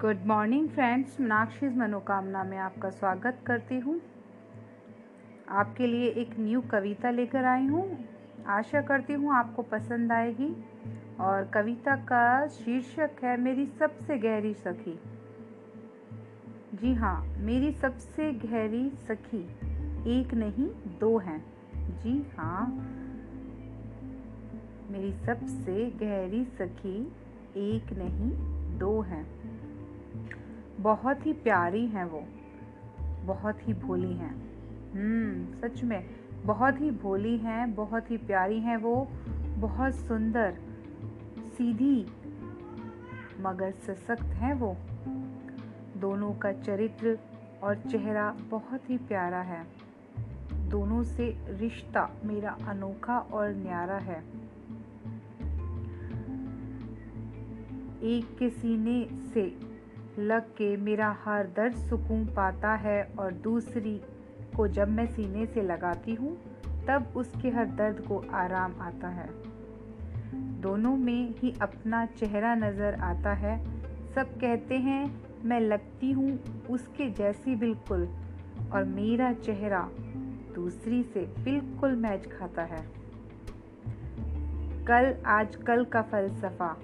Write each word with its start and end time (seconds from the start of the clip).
Good 0.00 0.18
morning 0.26 0.68
friends 0.68 1.20
Meenakshi 1.20 1.68
मनोकामना 1.68 2.44
में 2.44 2.58
आपका 2.58 2.90
स्वागत 2.90 3.38
करती 3.46 3.78
हूँ। 3.78 4.00
आपके 5.48 5.86
लिए 5.86 6.08
एक 6.08 6.30
न्यू 6.38 6.60
कविता 6.60 7.10
लेकर 7.10 7.44
आई 7.44 7.66
हूँ। 7.66 8.04
आशा 8.46 8.80
करती 8.80 9.12
हूँ 9.12 9.34
आपको 9.34 9.62
पसंद 9.62 10.12
आएगी। 10.12 10.66
और 11.20 11.44
कविता 11.44 11.96
का 11.96 12.46
शीर्षक 12.46 13.10
है, 13.22 13.36
मेरी 13.36 13.66
सबसे 13.66 14.18
गहरी 14.18 14.54
सखी। 14.54 15.00
जी 16.74 16.94
हाँ 16.94 17.34
मेरी 17.38 17.72
सबसे 17.72 18.32
गहरी 18.32 18.90
सखी 18.90 19.44
एक 20.20 20.34
नहीं, 20.34 20.98
दो 20.98 21.18
हैं। 21.18 21.44
जी 21.74 22.30
हाँ 22.38 22.66
मेरी 24.90 25.12
सबसे 25.12 25.90
गहरी 25.90 26.44
सखी 26.44 27.12
एक 27.56 27.92
नहीं, 27.92 28.30
दो 28.78 29.00
हैं। 29.00 29.56
बहुत 30.80 31.26
ही 31.26 31.32
प्यारी 31.32 31.86
हैं 31.86 32.04
वो। 32.04 32.24
बहुत 33.24 33.68
ही 33.68 33.74
भोली 33.74 34.14
हैं। 34.14 34.46
हम्म 34.92 35.60
सच 35.60 35.84
में, 35.84 36.06
बहुत 36.44 36.80
ही 36.80 36.90
भोली 36.90 37.38
हैं, 37.38 37.74
बहुत 37.74 38.10
ही 38.10 38.16
प्यारी 38.16 38.60
हैं 38.60 38.76
वो। 38.76 39.08
बहुत 39.58 39.94
सुंदर, 39.94 40.58
सीधी, 41.38 42.06
मगर 43.40 43.70
सशक्त 43.70 44.22
हैं 44.22 44.54
वो। 44.54 44.76
दोनों 45.96 46.34
का 46.34 46.52
चरित्र 46.52 47.18
और 47.62 47.76
चेहरा 47.76 48.36
बहुत 48.50 48.90
ही 48.90 48.98
प्यारा 48.98 49.40
है। 49.40 49.66
दोनों 50.52 51.02
से 51.02 51.38
रिश्ता 51.48 52.10
मेरा 52.24 52.50
अनोखा 52.50 53.18
और 53.18 53.48
न्यारा 53.50 53.96
है। 53.96 54.46
एक 58.02 58.36
के 58.38 58.50
सीने 58.50 59.08
से 59.12 59.75
लग 60.18 60.42
के 60.42 60.76
मेरा 60.76 61.16
हर 61.24 61.46
दर्द 61.46 61.74
सुकून 61.76 62.26
पाता 62.26 62.74
है 62.74 63.12
और 63.18 63.32
दूसरी 63.32 64.00
को 64.56 64.68
जब 64.68 64.88
मैं 64.88 65.06
सीने 65.06 65.46
से 65.46 65.62
लगाती 65.62 66.14
हूँ, 66.14 66.36
तब 66.88 67.12
उसके 67.16 67.48
हर 67.48 67.66
दर्द 67.66 68.00
को 68.00 68.24
आराम 68.32 68.74
आता 68.80 69.08
है। 69.08 69.28
दोनों 70.60 70.96
में 70.96 71.34
ही 71.38 71.54
अपना 71.62 72.06
चेहरा 72.06 72.54
नज़र 72.54 72.94
आता 72.94 73.32
है। 73.32 73.64
सब 74.14 74.38
कहते 74.40 74.74
हैं, 74.74 75.22
मैं 75.44 75.60
लगती 75.60 76.12
हूँ 76.12 76.40
उसके 76.70 77.10
जैसी 77.10 77.56
बिल्कुल, 77.56 78.08
और 78.72 78.84
मेरा 78.84 79.32
चेहरा 79.32 79.90
दूसरी 80.54 81.02
से 81.02 81.20
बिल्कुल 81.20 81.96
मैच 81.96 82.26
खाता 82.26 82.62
है। 82.62 82.86
कल 84.84 85.14
आज 85.26 85.56
कल 85.56 85.84
का 85.84 86.02
फलसफा 86.02 86.76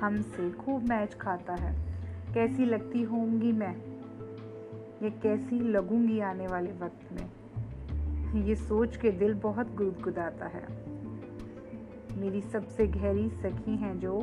हमसे 0.00 0.50
खूब 0.50 0.82
मैच 0.82 1.14
खाता 1.14 1.54
है। 1.54 1.93
कैसी 2.34 2.64
लगती 2.64 3.02
होंगी 3.02 3.52
मैं? 3.52 3.76
ये 5.02 5.10
कैसी 5.10 5.60
लगूँगी 5.60 6.20
आने 6.20 6.46
वाले 6.46 6.70
वक्त 6.70 7.12
में? 7.12 7.30
ये 8.42 8.54
सोच 8.54 8.96
के 8.96 9.10
दिल 9.10 9.34
बहुत 9.34 9.74
गुदगुदाता 9.74 10.46
है। 10.46 10.66
मेरी 12.20 12.40
सबसे 12.40 12.86
गहरी 12.86 13.28
सखी 13.30 13.76
हैं 13.76 14.00
जो, 14.00 14.18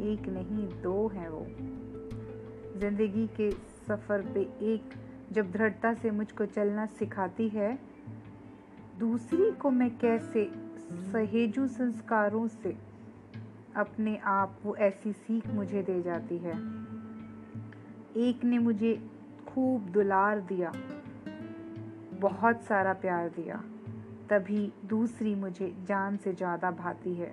एक 0.00 0.28
नहीं, 0.28 0.82
दो 0.82 1.08
हैं 1.08 1.28
वो। 1.28 1.46
ज़िंदगी 2.80 3.26
के 3.26 3.50
सफ़र 3.50 4.20
पे 4.20 4.40
एक 4.42 4.82
जब 5.32 5.52
दृढ़ता 5.52 5.94
से 5.94 6.10
मुझको 6.10 6.46
चलना 6.46 6.86
सिखाती 6.86 7.48
है, 7.48 7.78
दूसरी 8.98 9.52
को 9.52 9.70
मैं 9.70 9.98
कैसे 9.98 10.50
सहेजू 10.92 11.66
संस्कारों 11.66 12.48
से 12.48 12.76
अपने 13.76 14.16
आप 14.16 14.58
वो 14.64 14.76
ऐसी 14.76 15.12
सीख 15.12 15.46
मुझे 15.46 15.82
दे 15.82 16.02
जाती 16.02 16.38
है। 16.38 16.84
एक 18.16 18.44
ने 18.44 18.58
मुझे 18.58 18.94
खूब 19.48 19.88
दुलार 19.90 20.40
दिया, 20.40 20.72
बहुत 22.20 22.62
सारा 22.62 22.92
प्यार 22.92 23.28
दिया, 23.28 23.56
तभी 24.30 24.72
दूसरी 24.86 25.34
मुझे 25.34 25.74
जान 25.88 26.16
से 26.16 26.32
ज़्यादा 26.32 26.70
भाती 26.70 27.14
है। 27.14 27.32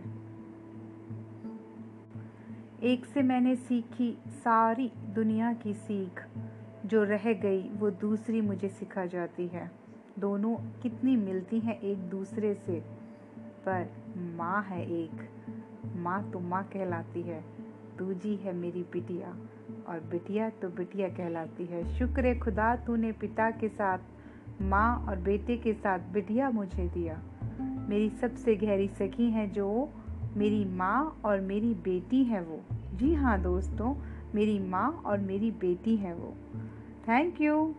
एक 2.84 3.06
से 3.06 3.22
मैंने 3.22 3.56
सीखी 3.56 4.18
सारी 4.30 4.92
दुनिया 5.16 5.54
की 5.54 5.74
सीख, 5.74 6.24
जो 6.86 7.04
रह 7.04 7.34
गई, 7.34 7.62
वो 7.70 7.90
दूसरी 7.90 8.42
मुझे 8.42 8.70
सिखा 8.70 9.06
जाती 9.06 9.48
है। 9.48 9.72
दोनों 10.20 10.56
कितनी 10.82 11.16
मिलती 11.16 11.60
हैं 11.60 11.80
एक 11.82 11.98
दूसरे 11.98 12.54
से, 12.54 12.80
पर 13.66 13.90
माँ 14.18 14.64
है 14.64 14.82
एक, 14.92 15.28
माँ 15.96 16.32
तो 16.32 16.40
माँ 16.40 16.64
कहलाती 16.64 17.22
है 17.22 17.44
दूजी 17.98 18.36
है 18.36 18.54
मेरी 18.54 18.84
बिटिया 18.84 19.36
और 19.92 20.00
बिटिया 20.00 20.50
तो 20.50 20.70
बिटिया 20.70 21.08
कहलाती 21.10 21.66
है। 21.66 21.84
शुक्र 21.98 22.40
खुदा 22.40 22.76
तूने 22.76 23.12
पिता 23.12 23.50
के 23.52 23.70
साथ, 23.70 23.98
माँ 24.62 25.06
और 25.10 25.16
बेटे 25.16 25.58
के 25.58 25.74
साथ 25.74 26.00
बिटिया 26.14 26.50
मुझे 26.50 26.88
दिया। 26.88 27.22
मेरी 27.90 28.10
सबसे 28.10 28.56
गहरी 28.56 28.88
सखी 28.88 29.30
है 29.30 29.48
जो 29.50 29.90
मेरी 30.38 30.66
माँ 30.66 31.22
और 31.26 31.40
मेरी 31.42 31.74
बेटी 31.74 32.24
है 32.24 32.42
वो। 32.42 32.62
जी 32.94 33.14
हाँ 33.14 33.42
दोस्तों, 33.42 33.96
मेरी 34.36 34.60
माँ 34.60 35.02
और 35.06 35.18
मेरी 35.20 35.52
बेटी 35.52 35.96
है 35.96 36.14
वो। 36.14 36.34
Thank 37.08 37.42
you 37.42 37.76